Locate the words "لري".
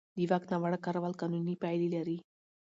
1.95-2.17